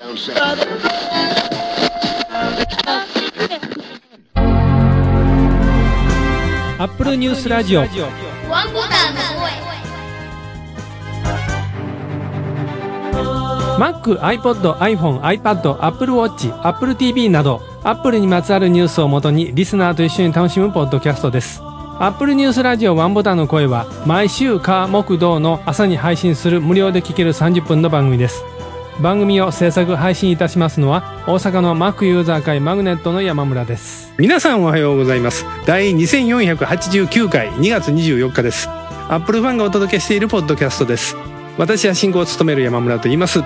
[0.00, 0.04] ア
[6.84, 7.94] ップルニュースラジオワンボ
[8.82, 9.50] タンの声
[13.78, 21.60] Mac、iPod、iPhone、iPad、Apple Watch、Apple TV など Apple にまつわるニュースをもとにリスナーと一緒に楽しむポッドキャストです。
[21.98, 28.44] Apple ニュースラジオワンボタンの声は毎週火木土の朝に配信する無料で聴ける30分の番組です。
[29.00, 34.12] 番組を制作配信いたしますのは大阪の Mac ユーザー会マグネットの山村です。
[34.18, 35.44] 皆さんおはようございます。
[35.66, 38.68] 第2489回2月24日です。
[39.08, 41.16] Apple ファンがお届けしているポッドキャストです。
[41.56, 43.40] 私は進行を務める山村と言います。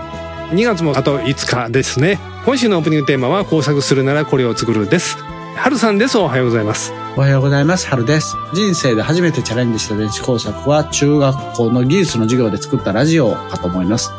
[0.53, 5.17] 2月もあと5日ですね今週のオープニングテーマは工作するならこれを作るです
[5.57, 7.87] 春さんですおはようございますおはようございます。
[7.89, 8.37] 春です。
[8.55, 14.11] 人生で初めてチャレンジした電子工作は中学校の技術の授業で作ったラジオかと思います。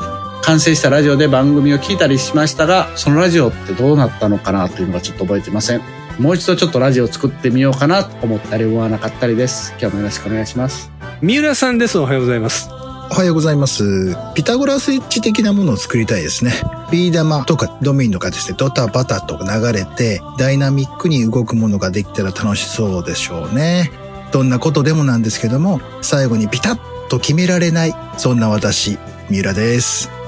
[0.46, 5.82] 完成したラジオで番組を聞いたりしましたが、そのラジオってどうなったのかなというのがちょっと覚えてません。
[6.20, 9.74] もう一度ちょっとラジオを作ってみようかなと思ったり思わなかったりです。
[9.80, 10.92] 今日もよろしくお願いします。
[11.22, 14.16] 三浦さんですおはようございますおはようございます。
[14.34, 16.52] ピタゴラスイッチ的なものを作りたいですね。
[16.92, 23.92] ビー玉とかドミノがですね、ドタバタと流れて、ダイナミックに動くものができたら楽しそうでしょうね。
[24.32, 28.98] どんなことでもなんですけども、最後にピタッと決められない、そんな私、
[29.30, 30.23] 三浦です。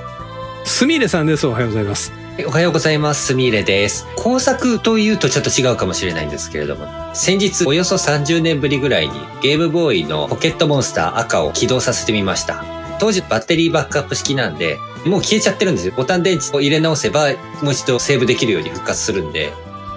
[0.65, 2.11] すみれさんですおはようございます
[2.47, 3.27] おはようございます。
[3.27, 4.05] すみれです。
[4.17, 12.65] 工作というとちょっと違うかもしれないんですけれども、先日およそ30年ぶりぐらいにゲームボーイのポケットモンスター赤を起動させてみました。
[12.99, 15.93] 当時バッテリーバックアップ式なんで、もう消えちゃってるんですよ。
[15.95, 17.29] ボタン電池を入れ直せば、
[17.61, 19.53] もう一度セーブできるように復活するんで、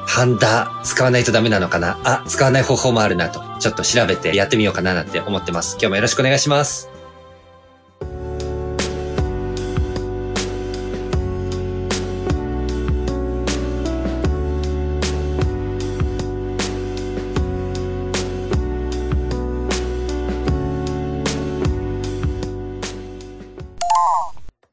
[0.07, 1.99] ハンダ使わないとダメなのかな？
[2.05, 5.73] あ、使わない方法もあるなと、ちょっと調べてやってみようかななんて思ってます。
[5.73, 6.89] 今日もよろしくお願いします。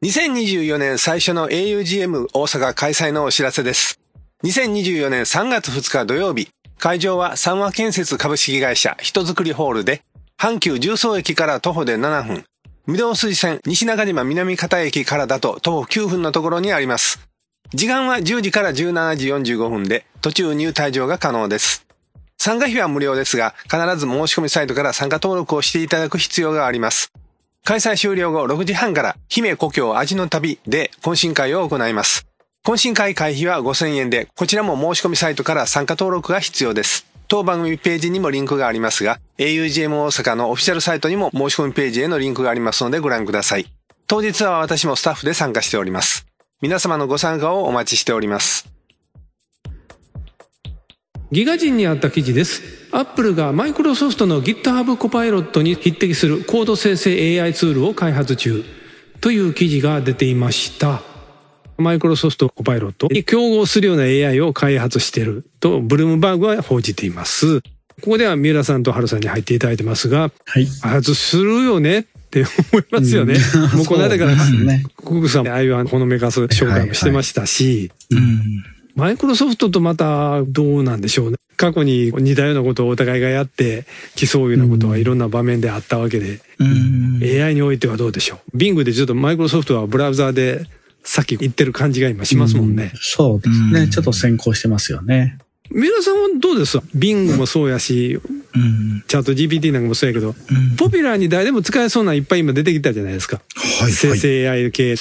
[0.06, 4.00] 2024年最初の augm 大阪開催のお知らせです。
[4.44, 10.04] 2024年3月2日土曜日、会場は三和建設株式会社人づくりホールで、
[10.40, 12.46] 阪急重曹駅から徒歩で7分、
[12.88, 17.28] 御堂筋線西中島南方駅からだと徒歩9分のところにあります。
[17.74, 21.88] 時間は10時から17時45分で、途中入退場が可能です。
[22.38, 27.12] 参加費は無料ですが、必ず申し込みサイトから参加登録をしていただく必要があります。
[27.68, 32.28] 開催終了後6時半から姫故郷味の旅で懇親会を行います。
[32.64, 37.08] 懇親会会費は5000円で、こちらも申し込みサイトから参加登録が必要です。
[37.28, 43.66] 当番組ページにもリンクがありますが、augm 大阪のオフィシャルサイトにも申し込みページへのリンクがありますのでご覧ください。
[44.06, 46.28] 当日は私もスタッフで参加しております。
[46.62, 48.75] 皆様のご参加をお待ちしております。
[51.36, 52.64] ギガ人にあった記事です。
[52.94, 58.64] アップルがマイクロソフトの GitHub コパイロットに匹敵するコード生成 AI ツールを開発中。
[59.20, 61.02] という記事が出ていました。
[61.78, 65.46] マイクロソフトコパイロットに競合するような AI を開発している。
[65.60, 67.60] とブルームバーグは報じています。
[67.60, 67.66] こ
[68.12, 70.68] こでは三浦さんと春さんに入っていただいてますがはい。
[70.68, 73.36] 開発するよねって思いますよね。
[73.76, 74.86] もうこの間から、ね。
[74.96, 78.75] コグさん、ああいうほのめかす紹介もしてましたし、うん。
[78.96, 81.38] マイクロソフトとまたどうなんでしょうね。
[81.58, 83.86] 過去に似たようなことをお互いがやって
[84.16, 87.22] 競うようなことはいろんな場面であったわけで、うん。
[87.24, 88.58] AI においてはどうでしょう。
[88.58, 90.66] Bing でちょっとマイクロソフトはブラウザーで
[91.04, 92.92] さっき言ってる感じが今しますもんね。
[92.96, 93.82] そうですね。
[93.82, 95.38] うんちょっと先行してますよね。
[95.70, 98.20] 三浦さんはどうです ?Bing もそうやし、
[98.56, 99.04] うん。
[99.08, 103.42] チャット GPT なんかもそうやけど、うんポピュラーに誰でも使えそうないっぱい今出てきたじゃないですか。
[103.56, 103.92] はい、はい。
[103.92, 104.96] 生成 AI 系。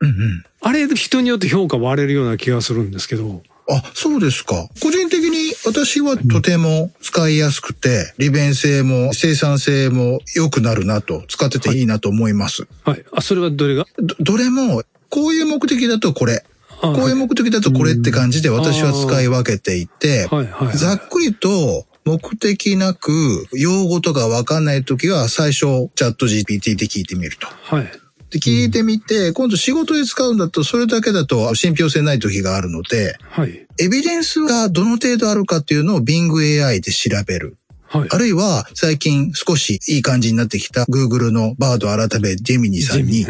[0.00, 0.44] うんうん。
[0.62, 3.42] あれ人によって評価割れるような気がするんですけど。
[3.72, 4.68] あ、そうですか。
[4.82, 12.66] 個人的に私はとても使いやすくて、利便性も生産性も良くなるなと、使ってていいなと思います。
[12.84, 13.04] はい。
[13.12, 13.84] あ、それはどれが？
[13.98, 16.44] どどれも、こういう目的だとこれ、
[16.82, 20.76] あこういう目的だとこれって感じで私は使い分けていて、はいはいはい。
[20.76, 27.46] ざっくりと目的なく用語とかわかんないときは最初チャット GPT で聞いてみると。
[27.46, 27.92] はい。
[28.30, 33.66] で、聞いてみて、今度仕事で使うんだとそれだけだと信憑性ない時があるので、はい。
[33.78, 36.30] エビデンスがどの程度あるかっていうのを Bing
[36.64, 37.56] AI で調べる。
[37.88, 38.08] はい。
[38.10, 43.26] あるいは最近少しいい感じになってきた Google のバード改めジェミニさんに。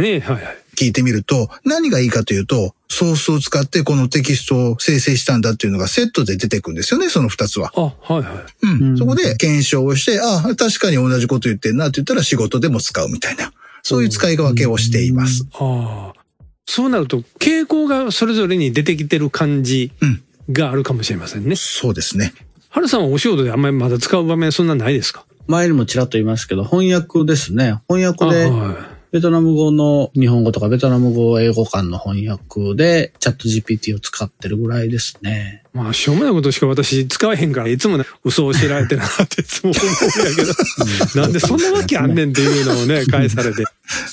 [0.81, 7.71] 聞いてみると、何がいいかというと、ソースを使ってこのテキストを生成したんだっていうのがセットで出てくるんですよね、その二つは。
[7.77, 8.67] あ、はいはい。
[8.67, 8.91] うん。
[8.91, 13.53] うんそこで検証をして、あ確かに同じこと言ってんなって言ったら仕事でも使うみたいな。
[13.83, 15.47] そういう使い分けをしています。
[15.55, 16.21] ああ。
[16.67, 20.23] そうなると傾向がそれぞれに出てきてる感じうん
[20.53, 21.55] があるかもしれませんね。
[21.55, 22.33] そうですね。
[22.71, 25.25] ハルさんはお仕事であんまりまだ使う場面そんなないですか？
[25.47, 27.81] 前にもちらっと言いますけど、翻訳ですね。
[27.89, 35.65] 翻訳で、はベトナム語の日本語とかベトナム語英語間の翻訳でチャット GPT を使ってるぐらいですね。
[35.75, 35.77] い。
[35.77, 43.65] まあ、しょうもないことしか私使えへんから、いつもね、嘘を知られてるなっていつも思うんやけど、なんでそんなわけあんねんっていうのをね、返されて。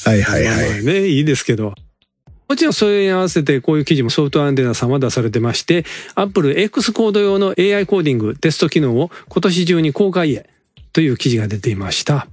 [0.06, 0.80] はいはいはい。
[0.80, 1.76] あね、いいですけど。
[2.48, 5.86] もちろんそれに合わせてこういう記事もソフトアンテナ様出されてまして、
[6.16, 10.50] Apple X コード用の AI コーディングテスト機能を今年中に公開へ
[10.94, 12.28] という記事が出ていました。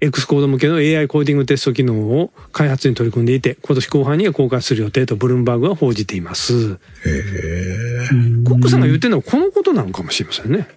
[0.00, 6.78] X コード向けの AI コーディングテスト機能を開発に取り組んでいて、今年後半には公開する予定とブルームバーグは報じています。
[7.04, 8.08] へ
[8.44, 10.68] コックさんが言ってるのはこのことなのかもしれませんね。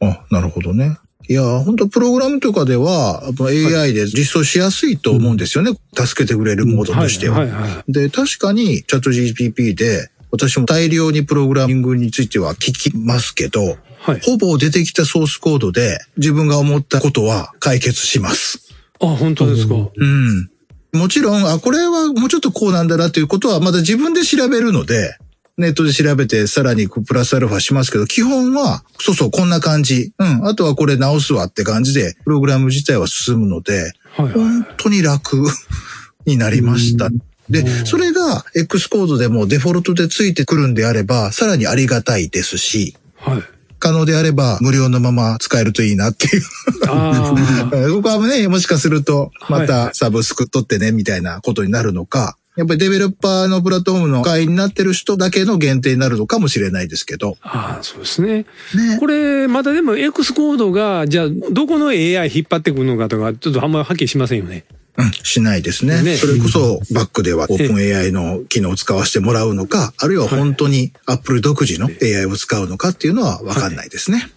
[0.00, 0.06] え。
[0.06, 0.98] あ、なるほどね。
[1.28, 5.72] いや、本当プログラムとかでは、AI で実装しやすいと思うんですよね。
[5.94, 7.40] 助けてくれるモードとしては。
[7.40, 7.92] はいはいはい。
[7.92, 14.20] で、確かにチャット GPP で、私も大量にプログラミングについては聞きますけど、はい。
[14.22, 18.69] ほぼ出てきたソースコードで自分が思ったことは解決します。
[19.00, 19.74] あ、本当ですか？
[19.74, 20.50] うん。
[20.92, 25.16] もちろん、あ、これはもうちょっとこうなんだなということはまだ自分で調べるので、
[25.56, 30.12] ネットで調べてさらにプラスアルファしますけど、基本は、そうそう、こんな感じ。
[30.18, 30.46] うん。
[30.46, 34.32] あとはこれ直すわって感じで、プログラム自体は進むので、はいはい。
[34.34, 35.36] 本当に楽
[36.26, 37.08] になりました。
[37.50, 43.42] で、それが X コードでもデフォルトでついてくるんであれば、さらにありがたいですし、はい。
[43.80, 46.42] 可能であれば無料のまま使えるといいなっていう。
[46.86, 47.70] ああ。
[47.92, 57.36] ここはね、もしかすると、またサブスク取ってね、みたいなことになるのか、やっぱりデベロッパーのプラットフォームの会員になってる人だけの限定になるのかもしれないですけど。
[57.42, 58.44] ああ、そうですね。
[58.74, 58.98] ね。
[58.98, 64.64] これ、またでも X コードが、じゃあ、どこの AI 引っ張ってくるのかとか、ちょっとあんまりはっきりしませんよね。
[65.00, 66.02] うん、しないですね。
[66.02, 74.30] ねそれこそバックでは OpenAI の機能を使わせてもらうのか、あるいは本当に Apple 独自の AI を使うのかっていうのはわかんないですね。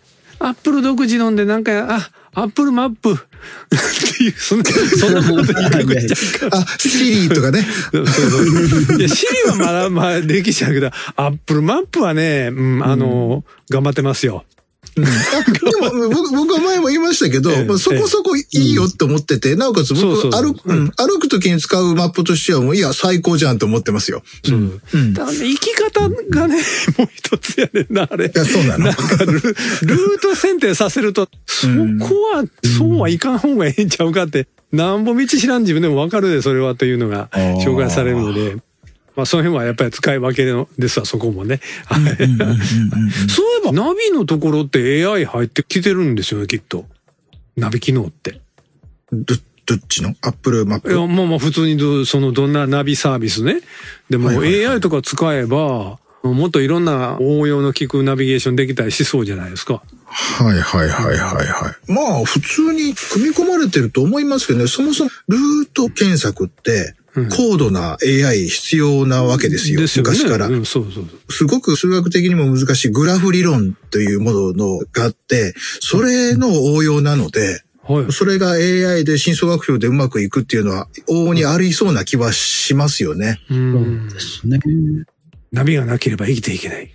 [0.43, 3.17] Apple 独自のんで、なんか、あ、 Apple Map っ
[4.17, 4.65] ていう、そんな、
[4.99, 6.57] そんなこと言いかけちゃうか。
[6.57, 7.65] あ、 Siri とかね。
[7.91, 8.99] そうそう。
[8.99, 14.43] いや、 Siri はまだ、まあ、できちゃうけど、 Apple Map はね、うん、あの、頑張ってますよ。
[14.95, 15.05] うん。
[15.05, 15.09] あ
[15.91, 20.91] でも僕僕は前も言いましたけど、ええまあそこそこいいよって思ってて、なおかつ僕歩く、うん。
[20.91, 24.23] 歩く時に使うマップとしてはもういや、最高じゃんと思ってますよ。
[24.43, 24.81] そう。
[24.93, 25.13] うん。
[25.13, 26.61] ただね、生き方がね、
[26.97, 28.27] もう一つやねんな、あれ。
[28.27, 28.85] いや、そうなの。
[28.85, 28.93] なん。
[28.95, 31.75] かル、ルート選定させると、そこ
[32.33, 32.43] は、
[32.77, 37.29] そうはいかん方がええんちゃうかって、なんぼ道知らん自分でもわかるで、それはというのが
[37.63, 38.57] 紹介されるので、
[39.15, 41.59] まあその辺はやっぱり使い分けのですわ、そこもね。
[41.85, 42.03] はい。
[42.05, 42.27] そうい
[43.61, 46.85] えば、ナビのところって AI 入ってきてるんですよね、きっと。
[47.55, 48.41] ナビ機能って。
[49.11, 50.15] ど、どっちの？
[50.21, 53.61] アップルマップいや、まあまあ普通にど、そのどんなナビサービスね。
[54.09, 59.83] でも AI とか使えば、もっといろんな応用の効くナビゲーションできたりしそうじゃないですか。
[60.05, 61.91] はいはいはいはいはい。
[61.91, 69.79] まあ、普通に組み込まれてると思いますけどね、そもそもルート検索って、うん高度な AI 必要なわけですよ。
[69.79, 70.11] ですよね。
[70.11, 70.47] 昔から。
[70.47, 71.33] うん、そうそうそう。
[71.33, 78.11] すごく数学的にも難しいグラフ理論というもののがあって、それの応用なので、はい。
[78.11, 83.39] それが AI で深層学習でうまくいくっていうのは、往々にありそうな気はしますよね。
[83.49, 84.09] うん。
[84.09, 84.59] ですね。
[85.51, 86.91] ナビがなければ生きていけない。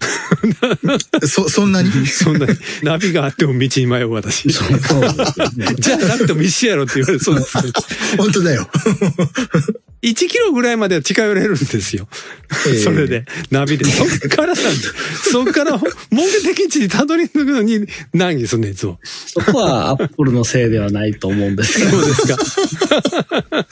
[1.27, 1.91] そ、そんなに？
[2.07, 4.49] そんなに、ナビがあっても道に迷う私。
[4.49, 7.59] じゃあなくても一緒やろって言われそうです。
[8.17, 8.69] 本当だよ。
[10.03, 12.07] 1キロぐらいまでは近寄れるんですよ。
[12.69, 13.85] ええそれで、ナビで。
[13.85, 14.63] そっからなんだ。
[15.31, 15.81] そっから
[16.11, 19.01] 目的地にたどり着くのに難儀すんねん、いつも。
[19.03, 21.91] そこはアップルのせいではないと思うんですけど。
[21.91, 23.67] そうですか。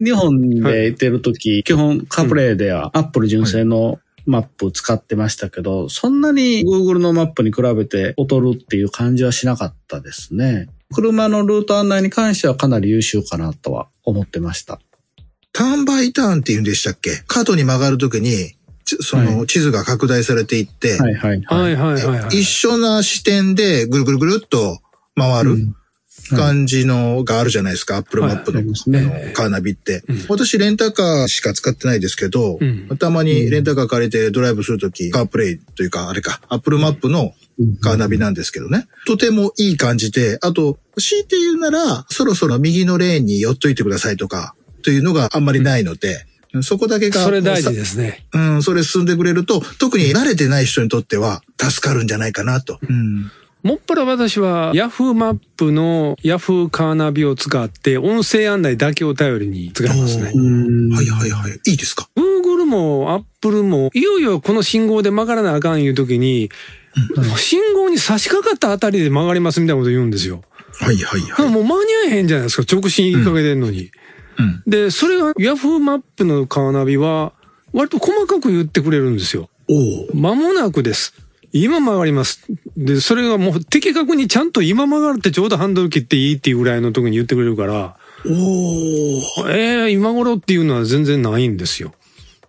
[0.00, 3.98] 日本で行ってる時、基本カプレイではアップル純正の
[4.28, 10.68] マップ使ってましたけど、そんなに Google のマップに比べて劣るっていう感じはしなかったですね。
[10.94, 14.80] 車のルート案内に関してはかなり優秀かなとは思ってました。
[15.52, 17.22] ターンバイターンって言うんでしたっけ？
[17.26, 18.52] 角に曲がるときに、
[18.84, 22.38] ちその地図が拡大されていって、はいはいはいはいはいはい。
[22.38, 24.80] 一緒な視点でぐるぐるぐるっと
[25.16, 25.74] 回るうん
[26.28, 30.24] 感じのがあるじゃないですか、アップルマップの,、のカーナビって、うん。
[30.28, 32.88] 私レンタカーしか使ってないですけど、うん。
[32.98, 37.34] たまにレンタカー借りてドライブするとき、カープレイというか、あれか、アップルマップの
[37.80, 38.86] カーナビなんですけどね。
[39.06, 46.26] とてもいい感じで、あと、強いて言うなら、そろそろ右のレーンに寄っといてくださいとか、というのがあんまりないので、
[46.62, 48.26] そこだけが、それ大事ですね。
[48.32, 52.78] うん、それ進んでくれると、特に慣れてない人にとっては助かるんじゃないかなと。
[52.88, 53.30] うん。
[53.68, 60.32] もっぱら私は Yahoo マップの Yahoo カーナビを使って音声案内だけを頼りに使いますね。
[60.34, 61.60] うんはいはいはい。
[61.66, 66.48] いいですか？Google も Apple も、いよいよこの信号で曲がらなあかんいう時に、
[67.36, 70.40] 信号に差し掛かったあたりで曲がりますみたいなこと言うんですよ。
[70.80, 71.50] はいはいはい。
[71.50, 73.90] もう間に合えへんじゃないですか、直進言いかけてんのに。
[74.38, 74.62] うん。
[74.66, 77.34] で、それが Yahoo マップのカーナビは、
[77.74, 79.50] 割と細かく言ってくれるんですよ。
[79.68, 80.16] おお。
[80.16, 81.27] 間もなくです。
[81.52, 82.46] 今曲がります。
[82.76, 89.48] で、それがもう的確にちゃんと今曲がるってちょうどハンドル切っていいっていうぐらいの時に言ってくれるから、おお。
[89.50, 91.92] ええ今頃っていうのは全然ないんですよ。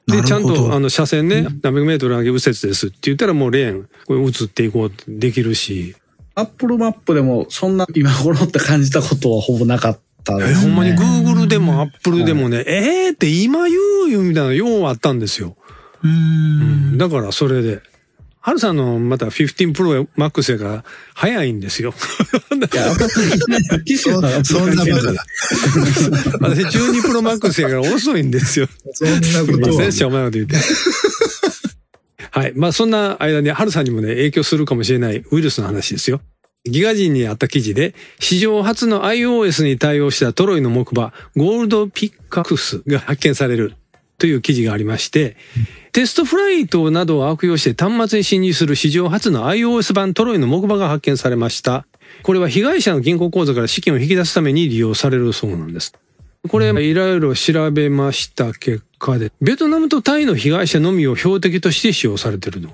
[0.07, 5.95] で、ちゃんと、あの、車線ね、何百メートル先右折ですって言ったらもうレーン、これ移っていこうってできるし、
[6.35, 10.59] アップルマップでもそんな今頃って感じたことはほぼなかったです、ね。
[10.59, 13.77] えほんまに Google でも Apple でもね、ええって今言
[14.07, 15.55] うよみたいなのようあったんですよ。
[16.01, 16.97] うーん。
[16.97, 17.81] だからそれで。
[18.41, 21.93] ハルさんのまた15 Pro Max やから早いんですよ。
[22.55, 25.25] いや、機種そはそんなバカだ。
[26.39, 28.67] 私12 Pro Max やから遅いんですよ。
[28.93, 29.09] そん
[29.47, 29.91] なことは。
[29.91, 30.55] しょうもないこと言って。
[32.31, 32.53] はい。
[32.55, 36.21] まあそんな間に、ハルさんにもね、影響するかもしれないウイルスの話ですよ。
[36.65, 43.73] ギガ人にあった記事で、史上初の iOS に対応したトロイの木馬、ゴールドピッカクスが発見される
[44.17, 45.35] という記事がありまして、
[45.99, 51.85] テストフライトなどを悪用して端末に侵入する史上初の iOS 版トロイの木馬が発見されました。
[52.23, 55.93] これは被害者の銀行口座から資金を引き出すために利用されるそうなんです。
[56.47, 62.69] これ、いろいろ調べました結果で、ベトナムとタイの被害者のみを標的として使用されていると。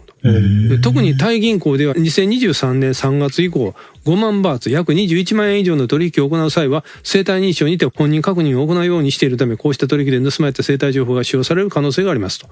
[0.70, 3.74] で特にタイ銀行では2023年3月以降、
[4.06, 12.48] 5万バーツ、約21万円以上の取引を行う際は、生体認証にて本人確認を行うようにしているため、こうした取引で盗まれた生体情報が使用される可能性がありますと。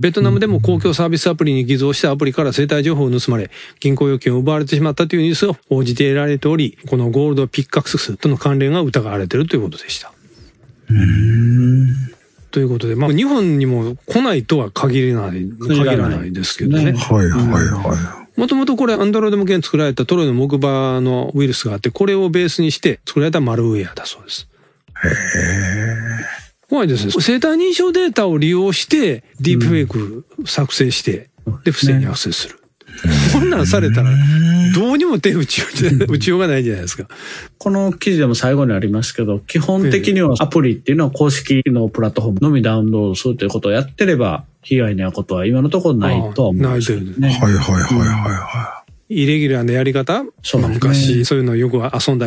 [0.00, 3.50] ベトナムでも公共サービスアプリに偽造したアプリから生体情報を盗まれ、
[3.80, 10.12] 銀行預金を奪われてしまったというニュースを報じて得られており、このゴールドピッカクスとの関連が疑われているということでした。
[12.50, 16.92] ということで、まあ日本にも来ないとは限らない、限らないですけどね。
[16.92, 24.48] ねはいはいはもともとこれアンドロイド向けに作られたトロイの木馬のウイルスがあって、これをベースにして作られたマルウェアだそうです。
[26.68, 27.12] 怖いですね。
[27.18, 31.30] 生体認証データを利用して、ディープフェイク作成して、
[31.64, 32.58] で、不正にアクセスする。
[33.32, 34.10] こんなんされたら、
[34.74, 37.06] どうにも手打ち打ちようがないじゃないですか。
[37.58, 47.28] この記事でも最後にありますけど、基本的にはアプリっていうのは公式のプラットフォームのみダウンロードするということをやってれば、被害に遭うことは今のところないとは思うんですけどないとね。
[47.28, 47.32] い。
[47.32, 52.26] はいはいはいはいはイレギュラーなやり方、まあそうですね昔そういうのをよく遊んだ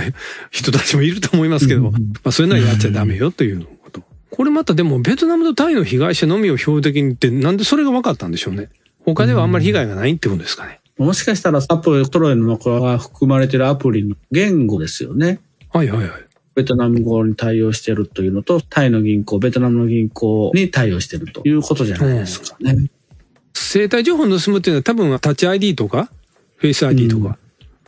[0.50, 1.91] 人たちもいると思いますけど、ま
[2.24, 3.67] あそういうのはやっちゃダメよという
[4.32, 8.70] これまたでもベトナムとタイの被害者のみを標的にってなんでそれが分かったんでしょうね。
[9.06, 10.80] 他ではあんまり被害がないってことですかね。
[10.98, 15.40] もしかしたらアプリ、トロイの中が含まれているアプリの言語ですよね。
[15.72, 16.32] はいはいはい。
[16.54, 22.92] ベトナム語に対応しているというのと、タイの銀行、ベトナムの銀行に対応しているということじゃないですかね。
[23.54, 26.12] 生体情報を盗むっていうのは多分タッチ ID とか、
[26.58, 27.38] フェイス ID とか、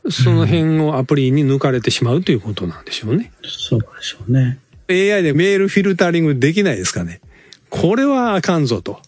[0.10, 3.32] その辺をアプリに抜かれてしまうということなんでしょうね。
[3.44, 4.60] そうでしょうね。
[4.90, 7.22] AI でメールフィルタリングできないですかね。
[7.70, 9.00] これはあかんぞと。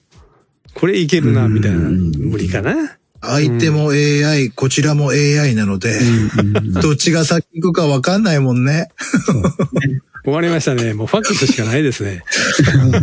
[0.73, 1.77] これいけるな、みたいな。
[1.79, 2.85] 無理かな。
[2.85, 2.89] い。
[3.21, 5.99] 相手も AI、こちらも AI なので、
[6.81, 8.89] どっちが先行くかわかんないもんね。
[10.23, 10.93] 終わりましたね。
[10.93, 12.23] もうファックスしかないですね。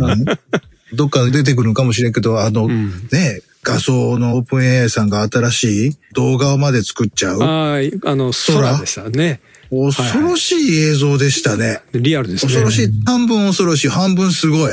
[0.93, 7.41] どっかで出てくるのかもしれんけど、あの、んね、画像のオープン AI さんが新しい動画まで作っちゃう。
[7.41, 9.39] ああ、あの、空でしたね。
[9.91, 11.81] 恐ろしい映像でしたね。
[11.93, 12.53] リアルですね。
[12.53, 12.89] 恐ろしい。
[13.05, 13.87] 半分恐ろしい。
[13.89, 14.71] 半分すごい。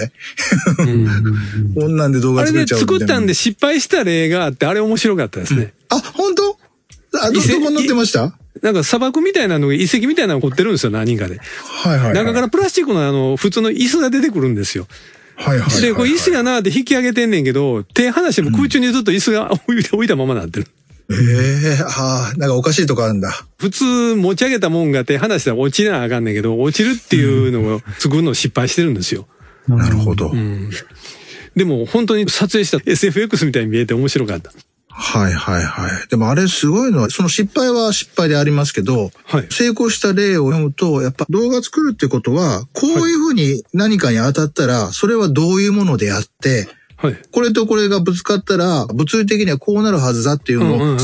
[1.75, 5.73] こんなんで動画あれで作っちゃうみいな作ったんで失敗した例があって、あれ面白かったですね。
[5.88, 6.59] あ、本当？
[7.21, 8.33] あ、ど、こ載ってました？
[8.62, 11.38] なんか砂漠みたいなのが遺跡みたいなのが凝ってるんですよ、何人かで。
[11.38, 12.14] はいはいはい。
[12.14, 14.87] 中からプラスチックのあの、普通の椅子が出てくるんですよ。
[15.37, 15.83] はいはいはいはい。
[15.83, 20.66] で、これ椅子やなって引き上げてんねんけど、手離しても空中にずっと椅子が 置いたままになってる。
[21.11, 23.33] ええああ、なんかおかしいとこあるんだ。
[23.59, 29.26] 普通持ち上げたもんが手離したら落ちなあかんねんけど、落ちるっていうのを作るのを失敗してるんですよ。
[29.67, 30.33] なるほど。
[31.57, 34.52] でも本当に撮影した SFX みたいに見えて面白かった。
[34.88, 36.09] はいはいはい。
[36.09, 46.69] でもあれすごいのは、その失敗は失敗でありますけど、はい成功した例を読むと、やっぱ動画作るってことは、こういうふうに何かに当たったら、それはどういうものであって、はい。
[47.33, 50.97] これとこれがぶつかったら、物理的にはこうなるはずだっていうのを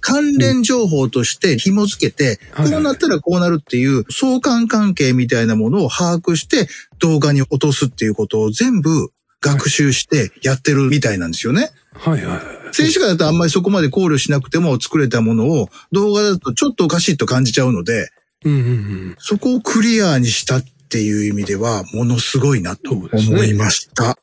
[0.00, 6.68] 関連情報として紐付けて、はいはいこうなったらこうなるっていう相関関係みたいなものを把握して、
[7.00, 11.70] 動画に落とすっていうことを全部学習してやってるみたいなんですよね。
[11.92, 12.40] はいはい。
[12.74, 18.10] 静止画だとあんまりそこまで考慮しなくても作れたものを動画だとちょっとおかしいと感じちゃうので、
[18.44, 19.16] うんうんうん。
[19.18, 24.16] そこをクリアにしたっていう意味では、ものすごいなと思いました。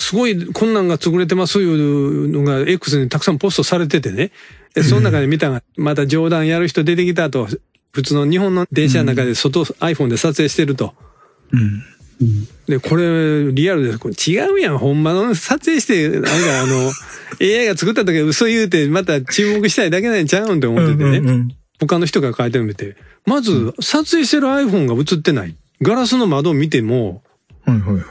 [0.00, 4.32] すごい、こんなんが作れてますいうのが X にたくさんポストされててね。
[4.74, 7.48] で、その中で見たが、また冗談やる人出てきたと、
[7.92, 10.94] 普通の日本の電車の中で外、iPhone で撮影してると。
[11.52, 11.82] うん。
[12.66, 13.98] で、これ、リアルです。
[13.98, 14.78] これ違うやん。
[14.78, 16.28] ほんまの撮影して、なんか
[16.62, 16.90] あの、
[17.40, 21.18] AI が作った時は嘘言うて、また注目したいだけなんちゃうんって思っててね。
[21.18, 21.48] うんうん
[21.80, 25.56] 他の人が書いてるの見て、まず、撮影してる iPhone が映ってない。
[25.80, 27.22] ガラスの窓を見ても。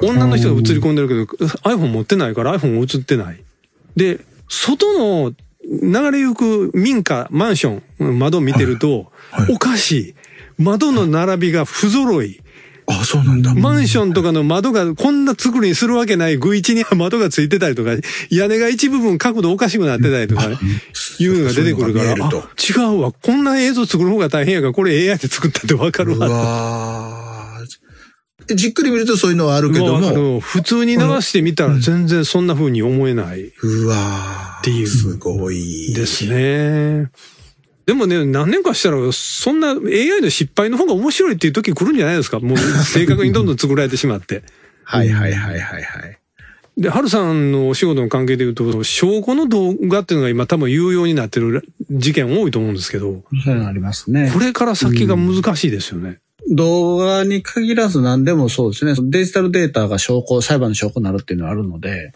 [0.01, 1.23] 女の人が映り込んでるけど、
[1.63, 3.43] iPhone 持ってないから iPhone 映ってない。
[3.95, 10.15] で、外の流れゆく民家、マンション、窓を見てると、はいおかしい。
[10.57, 12.41] 窓の並びが不揃い。
[12.87, 13.53] あ、そうなんだ。
[13.53, 17.91] マンションとかの窓がこんな作りにするわけない具一には窓がついてたりとか、
[18.31, 20.45] 屋根が一部分角度おかしくなってたりとか、
[21.19, 23.11] いうのが出てくるから、違うわ。
[23.11, 27.28] こんな映像作る方が大変やから、これ AI で作ったってわかるうわ。
[28.55, 35.93] じっくり見るとそういうのはあるけどもも、の普通に流してみたら全然そんな風に思えないうわーっていうすごい。
[35.93, 37.09] ですね。
[37.85, 42.39] でもね、何年かしたら、そんな AI の失敗の方が面白いっていう時来るんじゃないですか？
[42.39, 44.43] もう正確にどんどん作られてしまって。
[44.83, 46.19] はいはいはいはいはい。
[46.77, 54.39] で、ハルさんのお仕事の関係で言うと、証拠の動画っていうのが今多分有用になってる事件多いと思うんですけど、そういうのありますねこ。
[54.39, 56.19] れから先が難しいですよね。
[56.49, 58.93] 動画に限らず何でもそうですね。
[59.09, 62.11] デジタルデータが証拠、裁判の証拠になるっていうのはあるので、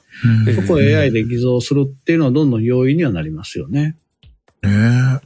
[0.48, 3.96] えそこを AI で偽造するっていうのはどんどん容易にはなりますよね。
[4.64, 5.20] ね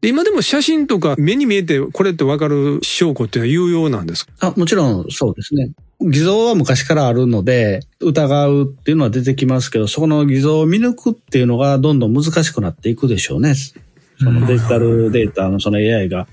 [0.00, 4.32] で今でも写真とか目に見えてこれってわかる証拠っていうのは有用なんですか？
[4.40, 5.72] あ、もちろんそうですね。
[6.00, 13.56] 偽造は昔からあるので、疑うっていうのは出てきますけど、そこの偽造を見抜くっていうのがどんどん難しくなっていくでしょうね。
[14.20, 16.28] そのデジタルデータのその AI が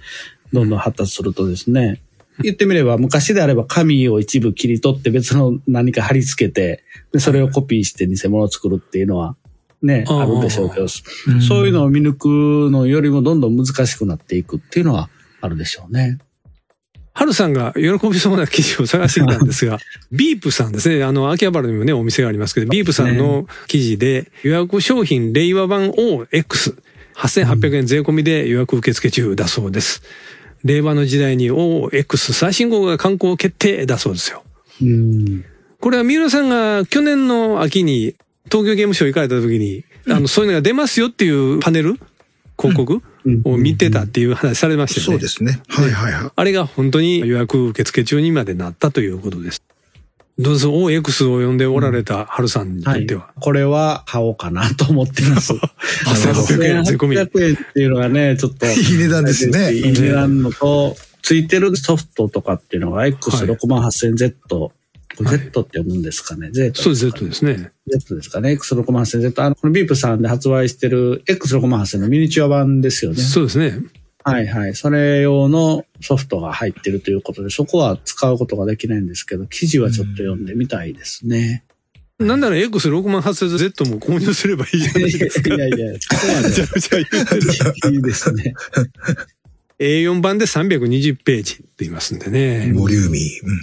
[0.53, 2.01] どんどん発達するとですね。
[2.41, 6.83] 言ってみれば、昔であれば紙を一部切り取って別の何か貼り付けて、
[7.13, 9.37] でそれをコピーして偽物を作るっていうのは
[9.81, 12.27] ね、あるでしょうけど、うんそういうのを見抜く
[12.71, 15.09] のよりもどんどん難しくなっていくっていうのは
[15.41, 16.17] あるでしょうね。
[17.13, 19.79] ハルさんが喜びそうな記事を探してきたんですが、
[20.11, 21.01] ビープさんですね。
[21.03, 26.75] あの、秋葉原にもね、お店がありますけど、ビープさんの記事で、予約商品令和版 OX、
[27.15, 30.03] 8800円税込みで予約受付中だそうです。
[30.65, 34.43] 令和の時代に OX 最新号が観光決定だそうですよ。
[34.81, 35.45] うん。
[35.79, 41.99] これは三浦さんが去年の秋に東京ゲームショウ行かれた時に、あの、そういうのが出ますよっていうパネル
[42.57, 43.03] 広告
[43.45, 45.13] を見てたっていう話されましたよね。
[45.13, 45.61] そうですね。
[45.67, 46.31] はいはいはい。
[46.35, 49.61] あれが本当に予約受付中にまでなったということです。
[50.37, 53.31] どうです ?OX を呼んでおられた春さんにとはいっては。。
[53.39, 55.53] これは買おうかなと思ってます。
[55.53, 57.17] 8800円税込み。
[57.17, 58.65] 8800円っていうのがね、ちょっと。
[58.65, 64.71] いい値段ですねいい値段のと、ついてるソフトとかっていうのが X68000Z、こ
[65.21, 66.51] れ Z って読むんですかね。
[66.51, 67.71] Z そうです、Z ですね。
[67.87, 68.51] Z ですかね。
[68.51, 69.41] X68000Z。
[69.41, 73.17] あの、このビープさんで発売してる X68000 のミニチュア版ですよね。
[73.17, 73.79] そうですね。
[74.27, 74.73] はいはい。
[74.75, 81.63] それ用のソフトが入ってるということで、そこは使うことができないんですけど、記事はちょっと読んでみたいですね。
[82.17, 85.53] なんなら X68000Z も購入すればいいじゃないですか。
[85.55, 87.93] いやいや、そこまでめちゃめちゃ言ってる。
[87.95, 88.53] いいですね。
[89.79, 92.71] A4 版で320ページって言いますんでね。
[92.73, 93.21] ボリューミー。
[93.45, 93.61] うん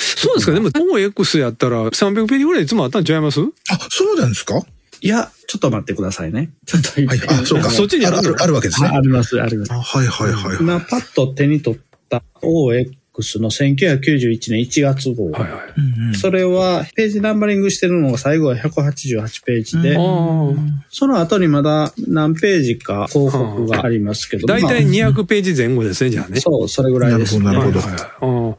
[0.00, 0.52] そうですか。
[0.52, 3.40] でも OX やったら300ページぐらいいつもあったんちゃいます？
[3.40, 4.54] あ、そうなんですか？
[4.54, 4.64] は
[5.00, 6.50] いや、ちょっっと待ってくださいね。
[6.64, 7.20] ちょっと今い。
[7.28, 7.70] あ、そうか。
[7.70, 8.88] そっちにあるある、わけですね。
[8.88, 9.72] ああります、あります。
[9.72, 10.56] あはいはいはいはい。
[10.60, 15.30] 今、パッと手に取った OX の1991年1月号。
[15.30, 15.50] はいはい。
[15.76, 20.54] うんうんそれは、ページナンバリングしてるのが最後は188ページで、ああ。
[20.88, 26.38] その後にまだ何ページか広告がありますけど、だいたいま200ページ前後ですね、じゃあね。
[26.38, 27.44] あそう、それぐらいです、ね。
[27.44, 28.10] なるほどはいはいはい。
[28.10, 28.20] ああ。
[28.20, 28.56] ほ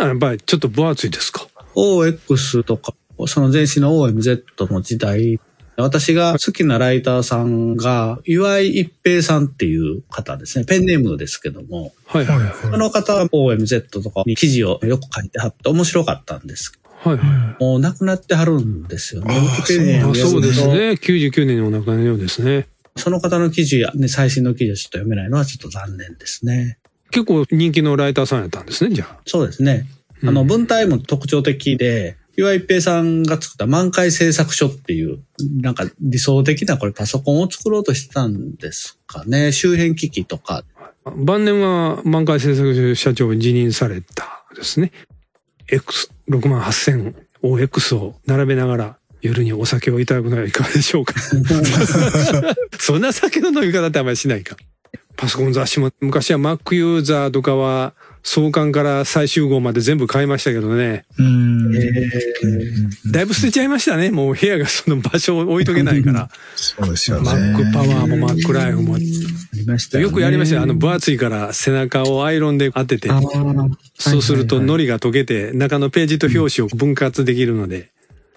[0.00, 2.94] なやっぱりちょっと分厚いですか？OX とか、
[3.26, 5.40] その前身の OMZ の時代、
[5.82, 10.64] 私が好きなライターさんが、岩井一平さんっていう方ですね。
[10.64, 12.52] ペンネームですけども、はいはいはい。
[12.60, 16.72] その方は OMZ とかに記事をよく書いてはって面白かったんです。
[17.02, 17.62] はいはい。
[17.62, 19.34] もう亡くなってはるんですよね。
[19.36, 20.90] あそうですね。
[20.92, 22.68] 99年にお亡くなりのようですね。
[22.96, 26.78] その方の記事や、ね、最新の記事をちょっと読めないのはちょっと残念ですね。
[27.10, 29.20] 結構人気のライターさんやったんですね、じゃあ。
[29.26, 29.86] そうですね。
[30.22, 35.20] あの、うん文体も特徴的で、岩井一平さんが作った満開製作所っていう、
[35.60, 39.52] なんか理想的なこれパソコンを作ろうとしてたんですかね。
[39.52, 40.64] 周辺機器とか。
[41.16, 44.92] 晩年は満開製作社長を辞任されたですね。
[45.68, 51.14] X68000 OX を並べながら、夜にお酒をいただくのはいかがでしょうか
[52.78, 54.56] そんな酒の飲み方ってあんまりしないか。
[55.20, 61.04] パソコン雑誌も昔は Mac ユーザーとかは創刊から最終号まで全部買いましたけどね。
[61.18, 61.70] うん。
[63.12, 64.10] だいぶ捨てちゃいましたね。
[64.10, 66.30] もう部屋がその場所を置いとけないから。
[66.56, 67.30] そうですよね。
[67.30, 68.94] Mac パワーも Mac ライフも。
[68.94, 70.08] ありましたよ、ね。
[70.08, 70.62] よくやりましたよ。
[70.62, 73.10] あの分厚いから背中をアイロンで当てて。
[73.98, 77.90] そうすると糊が溶けて中のページと表紙を分割できるので、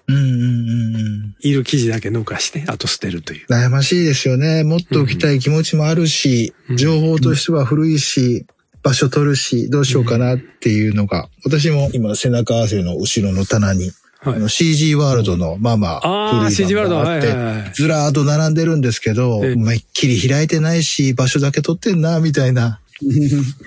[0.08, 1.36] うんうんうんうん。
[1.40, 3.46] いる記事だけ抜かして、あと捨てるという。
[3.48, 4.64] 悩ましいですよね。
[4.64, 8.46] もっと置きたい気持ちもあるし、うん情報としては古いし、
[8.82, 13.90] 場所取るし、どうしようかなっていうのが、私も今背中合わせの後ろの棚に、
[14.20, 17.72] はいあの CG ワールドのまあまあ、古い CG ワールド、あって。
[17.74, 22.80] ずらーっと並んでるんですけど、ええめっきり開いてないし、場所だけ取ってんな、みたいな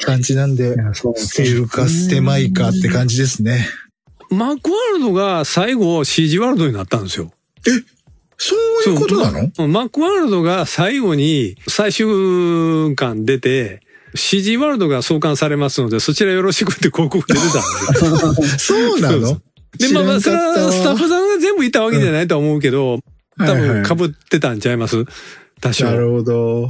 [0.04, 0.76] 感じなんで
[1.15, 3.67] 捨てるか捨てまいかって感じですね。
[4.30, 7.32] マックワールドが最後 CG ワールドになったんですよ。
[8.38, 8.56] そ
[8.92, 9.68] ういうことなの？
[9.68, 12.06] マックワールドが最後に最終
[12.96, 13.82] 巻出て、
[14.16, 18.78] CG ワールドが創刊されますので、そちらよろしくって広告出てたんですよ。
[18.92, 19.42] そうなの？
[19.78, 23.00] で、まあまあ、それはスタッフさんが全部いたわけじゃないとは思うけど、
[23.38, 25.06] 多分はいはい被ってたんちゃいます？
[25.62, 25.86] 多少。
[25.86, 26.70] なるほど。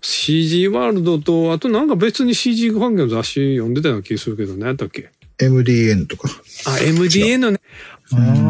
[0.00, 5.11] CG ワールドと、あとなんか別に CG 関係の雑誌読んでたような気するけど、何やったっけ？
[5.38, 6.28] MDN とか。
[6.66, 7.60] あ、MDN のね、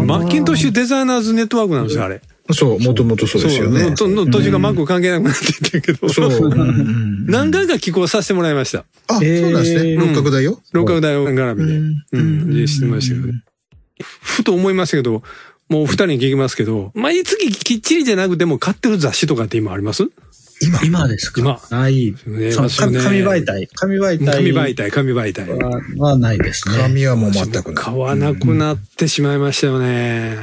[0.06, 2.20] マッキントッシュデザイナーズネットワークなんですよ、あれ。
[2.52, 3.94] そう、もともとそうですよね。
[3.96, 6.54] そうのの途中がマック関係なくなっていったけど、そう。
[7.26, 8.84] 何回か寄稿させてもらいました。
[9.06, 9.90] あ、そうなんですね。
[9.92, 10.60] えー六角だよ。
[10.72, 11.72] 六角大絡みで。
[12.18, 13.42] うんうん、してましたけどね。
[14.20, 15.22] ふと思いましたけど、
[15.68, 20.08] もう二人に聞きますけど、毎月きっちりじゃなくても買ってる雑誌とかって今あります？
[20.62, 21.40] 今、今ですか？
[21.40, 22.14] 今ない。
[22.26, 23.68] ねその紙紙媒体。
[23.74, 24.36] 紙媒体。
[24.36, 25.48] 紙媒体、紙媒体。
[25.50, 26.76] ははないですね。
[26.78, 27.84] 紙はもう全くない。
[27.84, 30.36] 買わなくなってしまいましたよね。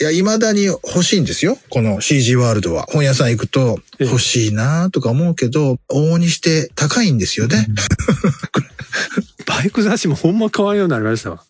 [0.00, 1.58] いや、未だに欲しいんですよ。
[1.68, 2.86] この CG ワールドは。
[2.88, 7.66] 本屋さん行くとええ欲しいなとか思うけど、往々にして高いんですよね。
[9.46, 11.42] バイク雑誌もほんま買わんようになりましたわ。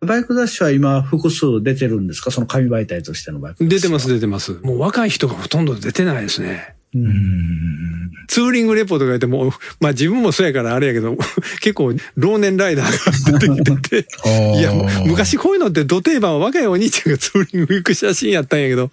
[0.00, 2.30] バイク雑誌は今複数出てるんですか？
[2.30, 4.52] その紙媒体としてのバイク雑誌出てます、出てます。
[4.62, 6.76] もう若い人がほとんど出てないですね。
[6.94, 6.98] う。
[6.98, 8.10] うんん。
[8.28, 11.16] ツーリングレポートがいても、 まあ自分もそうやからあれやけど、
[11.60, 14.08] 結構老年ライダーが出てきてて、
[14.58, 14.72] いや、
[15.06, 18.90] 昔こういうのって土定番は若いお兄ちゃんがツーリング行く写真やったんやけど、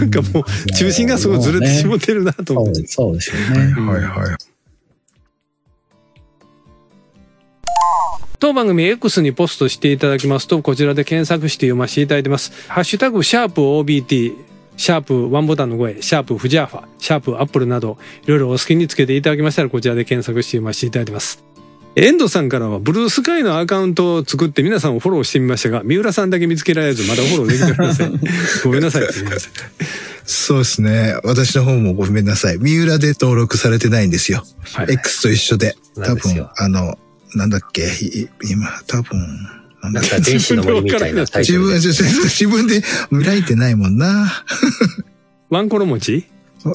[0.00, 2.86] なんかもう中心がすごいずれてしもてるなと思って。
[2.86, 3.72] そうそうですよね。
[3.74, 4.56] はいはい。
[8.38, 12.52] 当番組 X にポストしていただきますと、こちらで検索して読ませていただいてます。
[12.68, 14.34] ハッシュタグ、シャープ OBT、
[14.76, 21.44] シャープワンボタンの声、シャープフジャーファ、シャープアップルなど、いろいろお好きにつけていただきましたら、こちらで検索して読ませていただいてます。
[21.98, 28.20] エンドさんからは、ブルースカイのアカウントを作って皆さんをフォローしてみましたが、三浦さんだけ見つけられず、まだフォローできておりません。
[28.64, 29.10] ごめんなさい。
[29.10, 29.52] すみません。
[30.26, 31.16] そうですね。
[31.22, 32.58] 私の方もごめんなさい。
[32.58, 34.44] 三浦で登録されてないんですよ。
[34.74, 35.76] はい X と一緒で。
[36.04, 36.98] 多分あの、
[37.34, 39.16] なんだっけ、い今、多分、
[39.82, 41.88] なんか電子の森みたいなタイト自分、ルで。
[41.88, 42.82] 自分自分で
[43.24, 44.32] 開いてないもんな。
[45.50, 46.24] ワンコロ餅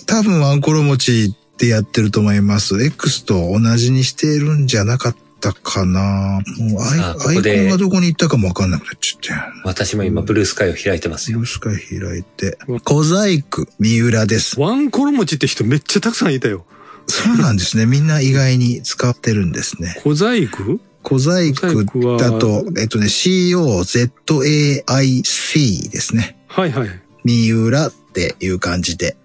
[0.06, 2.84] 多分ワンコロ餅でやってると思います。
[2.84, 6.42] X と同じにしてるんじゃなかったかな。
[6.58, 9.62] もうアイあこアイコンがどこに行ったかもわかんなくなっちゃって。
[9.66, 11.40] 私も今ブルースカイを開いてますよ。
[11.40, 12.58] ブルースカイ開いて。
[12.84, 14.60] 小細工、三浦です。
[14.60, 16.66] ワンコロ餅って人めっちゃたくさんいたよ。
[17.08, 17.86] そうなんですね。
[17.86, 20.00] みんな意外に使ってるんですね。
[20.04, 20.80] 小細工？
[21.04, 21.84] 小細工
[22.18, 26.38] だと、えっとね、COZAIC ですね。
[26.48, 26.90] はいはい。
[27.24, 29.18] 三浦っていう感じで。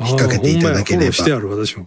[0.00, 1.86] 引っ掛けていただければしてある、私も。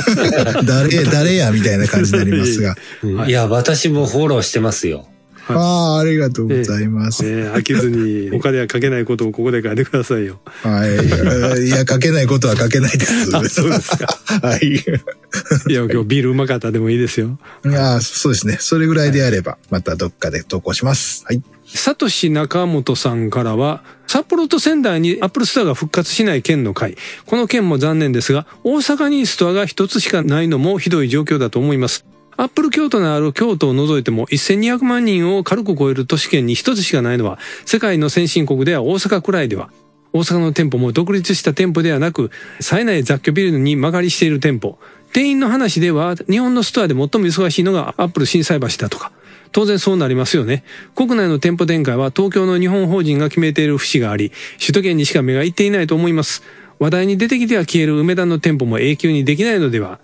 [0.64, 2.74] 誰、誰やみたいな感じになりますが。
[3.18, 5.06] はいいや、私もフォローしてますよ。
[5.46, 5.60] はいあ
[5.96, 7.22] あ、ありがとうございます。
[7.22, 10.40] ねえ飽きずにお金はかけないことをここで書いてくださいよ。
[10.44, 11.66] はい。
[11.66, 13.30] いや、書けないことは書けないです。
[13.36, 14.06] あそうですか。
[14.42, 14.66] はい。
[14.66, 17.38] いや、今日ビールうまかったでもいいですよ。
[17.64, 18.56] いや、そうですね。
[18.58, 21.24] それぐらいであれば、またどっかで投稿します。
[21.26, 21.42] はい。
[21.66, 26.96] サトシ中本さんからは、札幌と仙台にアップルストアが復活しない件の回。
[27.26, 32.04] この件も残念ですが、大阪にストアが一つしかないのもひどい状況だと思います。
[32.36, 39.70] アップル京都のある京都を除いても1200万人を軽く超える都市圏に一つしかないのは、世界の先進国では大阪くらいでは、
[40.12, 44.78] 大阪の店舗も独立した店舗ではなく、冴えない雑居ビルに曲がりしている店舗。
[45.12, 49.12] 店員の話では、日本のストアで最も忙しいのがアップル心斎橋だとか。
[49.52, 50.64] 当然そうなりますよね。
[50.96, 56.42] 国内の店舗展開は東京の日本法人が決めている節があり、首都圏にしか目が行っていないと思います。
[56.80, 60.00] 話題に出てきては消える梅田の店舗も永久にできないのでは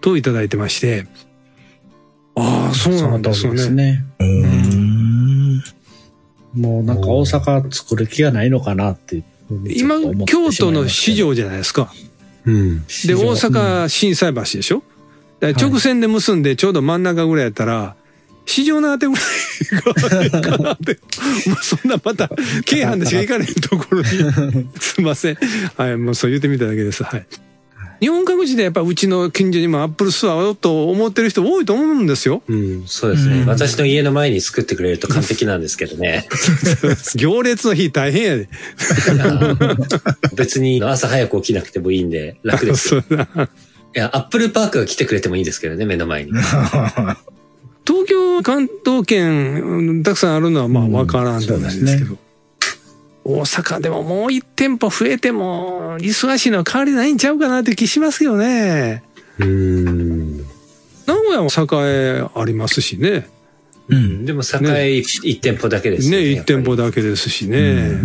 [0.00, 1.31] といただいてまして。
[2.36, 3.68] ああ、そうなんですよね。
[3.70, 4.04] ね。
[4.18, 5.62] うーん。
[6.54, 9.22] もうなんか大阪作る気がないのかなって。
[9.68, 11.92] 今、京都の四条じゃないですか。
[12.44, 12.84] うん。
[13.06, 14.82] で、大阪心斎橋でしょ？
[15.40, 17.96] 直線で結んでちょうど真ん中ぐらいやったら、
[18.46, 20.98] 市場の当てぐらいがかなって。
[21.48, 22.28] もうそんなまた、
[22.64, 24.06] 京阪でしか行かれへんところに。
[24.78, 25.38] すいません。
[25.76, 27.02] はい、もうそう言ってみただけです。
[27.04, 27.26] はい。
[28.02, 32.42] 日本各地でやっぱうちの近所にもアップルストアをと思ってる人多いと思うんですよ。
[32.48, 33.44] うん、そうですね。
[33.46, 36.26] 私の家の前に作ってくれると完璧なんですけどね。
[37.14, 38.48] 行列の日大変やで。
[40.34, 43.00] 別に朝早く起きなくてもいいんで楽です い
[43.94, 46.32] や、アップルパークが来てくれてもいいですけどね、目の前に。
[46.32, 52.18] 東京、関東圏、うんたくさんあるのはまあわからんじゃないですけど。
[53.24, 59.02] 大阪でももう一店舗増えても、忙しいのは変わりないんちゃうかなって気しますよね。
[59.38, 60.36] うーん。
[61.06, 61.48] 名古屋も
[61.86, 63.28] 栄ありますしね。
[63.88, 64.24] うん。
[64.24, 66.30] でも、栄一店舗だけですよね、ね。
[66.32, 66.84] 一店舗だ。
[66.84, 68.00] だけですしね。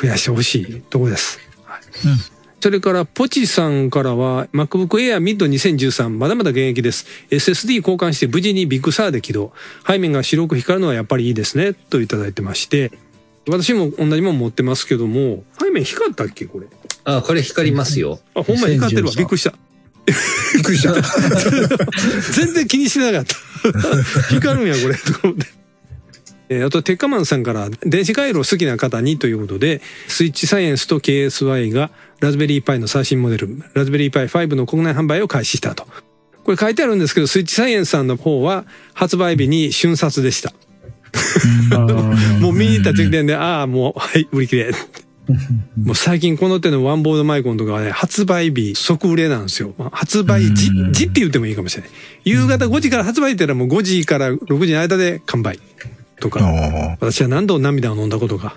[0.00, 1.38] 増やしてほしいとこです。
[1.64, 7.06] はいそれから、ポチさんからは、MacBook Air Mid 2013、まだまだ現役です。
[7.30, 9.52] SSD 交換して無事にビッグサーで起動。
[9.86, 11.74] 背面が白く光るのはやっぱりいいですね。
[11.74, 12.90] といただいてまして。
[13.48, 16.46] 私も同じもん持ってますけども、背面光ったっけ？
[16.46, 16.66] これ。
[17.04, 18.20] あ、これ光りますよ。
[18.34, 19.12] あ、ほんまに光ってるわ。
[19.12, 19.54] 2013びっくりした。
[20.54, 20.92] びっくりした。
[22.34, 23.36] 全然気にしてなかった。
[24.34, 24.94] 光るんや、これ。
[24.94, 25.46] と思って。
[26.48, 35.86] えーあと、テッカマンさんから、電子回路好きな方にということで、スイッチサイエンスと KSY がラズベリーパイの最新モデル、ラズベリーパイ5の国内販売を開始したと。
[36.44, 40.52] これ書いてあるんですけど、スイッチサイエンスさんの方は発売日に瞬殺でした。
[42.40, 44.72] もう見に行った直前で、ああ、もう、はい、売り切れ。
[45.82, 49.74] もう最近この手のワンボードマイコンとかはね、発売日即売れなんですよ。
[49.76, 51.90] まあ発売時、時って言ってもいいかもしれない。
[52.24, 55.58] 夕方5時から発売って言ったらもう5時から6時の間で完売
[56.20, 56.40] とか。
[56.42, 58.56] あ私は何度涙を飲んだことか。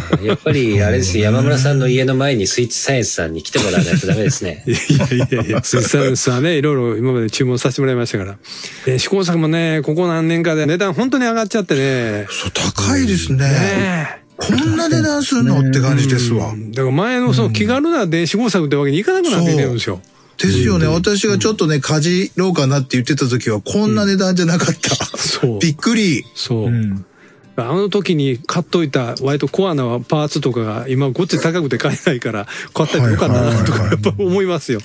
[0.22, 4.64] やっぱり、あれですよ、山村さんの家の前にスイッチサイエンスさんに来てもらわないとダメですね。
[4.66, 8.36] いやいやいやいや、スイッチサイエンスはね、いろいろ今まで注文させてもらいましたから。
[8.86, 12.26] で試行錯もね、ここ何年かで値段本当に上がっちゃってね。
[12.30, 13.38] そう、高いですね。
[13.38, 15.60] ねえこんな値段するの？
[15.60, 16.56] って感じですわう。
[16.56, 20.00] んだから前のその気軽な電子工作ってわけにいかなくなってきてるんですよ。
[20.38, 20.86] ですよね。
[20.86, 25.16] 私がちょっとね、かじろうかなって言ってた時は、こんな値段じゃなかった。
[25.16, 25.58] そう。
[25.60, 26.24] びっくり。
[26.34, 26.66] そう。
[26.66, 27.04] うん
[27.56, 34.80] あの時に買っといた割とコアなパーツとかが今こっち高くて買えないから買ったらよかったなとかやっぱ思いますよ。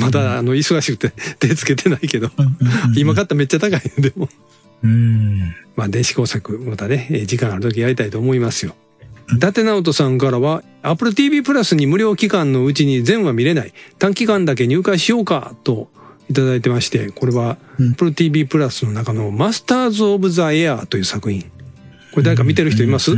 [0.00, 2.30] まだあの忙しくて手つけてないけど、
[2.96, 4.28] 今買ったらめっちゃ高いんでも。
[4.82, 5.54] うん。
[5.76, 8.74] まあ電子工作またね、えー時間ある時やりたいと思いますよ。
[9.34, 13.72] 伊達直人さんからは、Apple TV プラスに無料期間のうちに全話見れない。
[13.98, 15.88] 短期間だけ入会しようか、と
[16.30, 21.42] いただいてまして、これは Apple TV プラスの中のマスターズ・オブ・ザ・エアーという作品。
[22.12, 23.10] これ誰か見てる人います、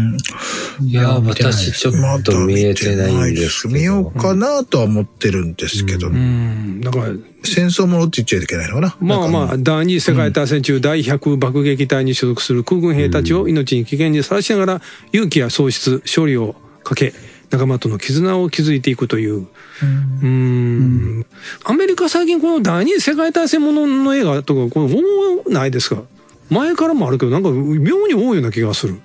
[0.81, 3.75] いや、私ちょっと見えてないんですけど。
[3.75, 6.81] 見ようかなとは思ってるんですけど、うん。
[6.81, 7.09] だから、
[7.45, 8.97] 戦争ものって言っちゃいけないのかな？
[8.99, 17.13] まあまあ、第二次世界大戦中、第100爆撃隊に所属する空軍兵たちを命に危険にさらしながら、勇気や喪失、勝利をかけ、
[17.51, 19.41] 仲間との絆を築いていくという。
[19.41, 21.27] うーん。
[21.65, 24.95] アメリカ最近この第二次世界大戦ものの映画とか、これ
[25.47, 26.03] 多ないですか？
[26.51, 29.01] 前からもあるけど、なんか妙に多いような気がする。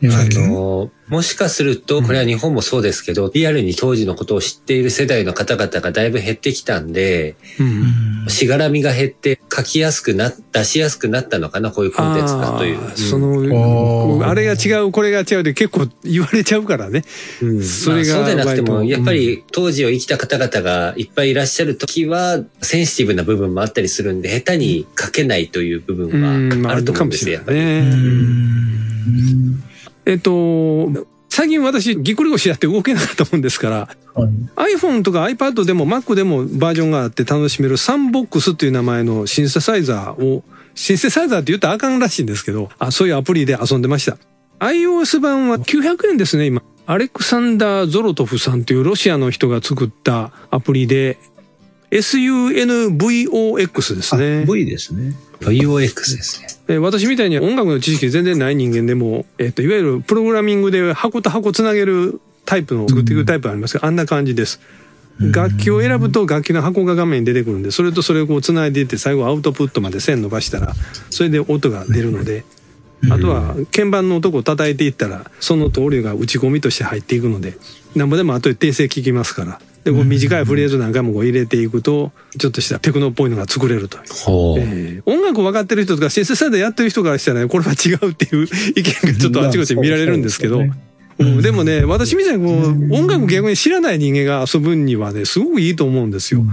[0.00, 8.07] あの、もしかすると、これは日本もそうですけど、リアルに当時のことを知っている世代の方々がだいぶ減ってきたんで、うん。
[8.28, 12.78] しがらみが減って書きやすくな、出しやすくなったのかな、こういうコンテンツがという。
[12.96, 17.04] その、あれが違う、これが違うで結構言われちゃうからね。
[17.42, 27.58] うんそれがまあそうでなくても、やっぱり当時を生きた方々がいっぱいいらっしゃる時は、センシティブな部分もあったりするんで、下手に書けないという部うん、分はあると思うんですよ、やっぱり。
[27.58, 27.84] ね。
[30.06, 30.90] えっと、
[31.38, 33.88] 最近私、ぎっくり腰やって動けなかったもんですから、
[34.56, 40.42] iPhone とか iPad でも Mac でもバージョンがあって楽しめるサンボックスっていう名前のシンセサイザーを、
[40.74, 44.18] シンセサイザーって言ったらあかんらしいんですけど、あそういうアプリで遊んでました。
[44.58, 46.60] iOS 版は900円ですね、今。
[46.86, 51.18] アレクサンダー・ゾロトフさんというロシアの人が作ったアプリで、
[51.92, 54.44] SUNVOX ですね。
[54.44, 55.14] V ですね。
[55.38, 56.57] VOX ですね。
[56.68, 64.60] えー私みたいに音楽の知識全然ない人間でも、えっ、と、いわゆるプログラミングで箱と箱つなげるタイプの作っていくタイプありますが、あんな感じです。
[65.18, 70.74] 楽器を選ぶと楽器の箱が画面に出てくるんで、それとそれをこう繋いでいって最後アウトプットまで線伸ばしたら、
[71.10, 72.44] それで音が出るので、
[73.10, 77.56] あとは鍵盤のとこ叩いていったらその通りが打ち込みとして入っていくので
[77.94, 79.60] なんぼでも後で訂正聞きますから。
[79.84, 84.04] でこう短いフレーズなんかもこう入れていくとちょっとしたテクノっぽいのが作れるという。
[84.04, 88.46] えー音楽分かってる人とかシンセサイザーやってる人からしたらねこれは違うっていう
[88.76, 90.62] 意見がちょっとあちこち見られるんですけど、
[91.18, 91.42] ううん。
[91.42, 96.40] でもね私みたいにこう音楽逆に知らない人間が遊ぶにはねすごくいいと思うんですよ。
[96.40, 96.44] う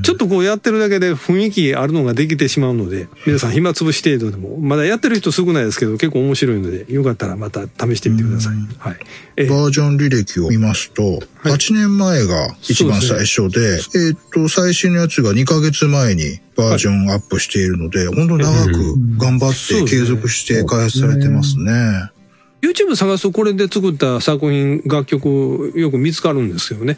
[0.00, 0.02] ん。
[0.02, 8.54] ちょっとこうやってるだけで雰囲気あるのができてしまうので皆さん暇つぶし程度でもまだやってる人少ないですけど結構面白いのでよかったらまた試してみてください。
[8.78, 8.96] はい。
[9.36, 9.48] えー。
[9.48, 22.10] バージョン履歴を見ますと、8年前が一番最初で、えーっと、最新のやつが2ヶ月前にバージョンアップしているので、本当に長く頑張って継続して開発されてますね。
[22.70, 26.96] YouTube 探すとこれで作った作品楽曲よく見つかるんですよね。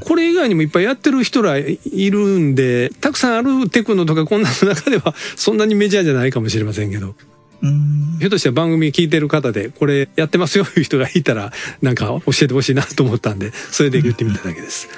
[0.00, 7.14] これ以外にもいっぱいやってる人らいるんでたくさんあるテクノとかこんなの中ではそんなにメジャーじゃないかもしれませんけど
[7.62, 14.88] うんひょっとして番組聞いてる方でこれやってますよいう人がいたらなんか教えてほしいなと思ったんでそれで言ってみただけです。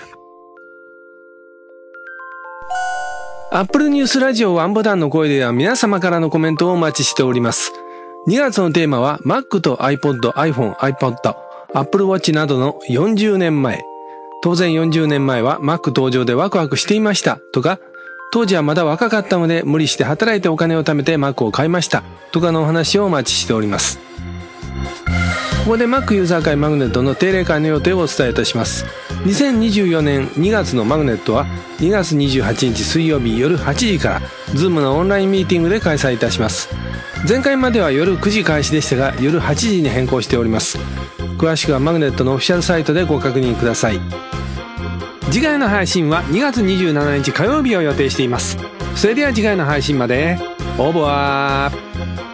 [3.55, 7.82] アップルニュースラジオワンボタンの声では皆様からのコメントをお待ちしております。
[8.29, 11.35] 2月のテーマは Mac と iPod、iPhone、iPod、
[11.75, 13.83] Apple Watch などの40年前。
[14.43, 17.81] 当然40年前は Mac 登場でワクワクしていましたとか、
[18.33, 23.99] 当時はまだ若かったので無理して働いてお金を貯めて Mac を買いましたとかのお話をお待ちしております。
[25.65, 28.85] ここで Mac ユーザー会マグネットの定例会の予定をお伝えいたします。
[29.25, 31.47] 2024年2月のマグネットは
[31.79, 36.69] 2月28日水曜日夜8時から Zoom のオンラインミーティングで開催いたします。
[37.29, 40.79] 前回までは夜9時開始でしたが夜8時に変更しております。
[41.39, 44.01] 詳しくはマグネットのオフィシャルサイトでご確認ください。
[45.31, 48.59] 次回の配信は2月27日火曜日を予定しています。
[48.97, 50.39] それでは次回の配信まで。
[50.79, 52.32] オーバー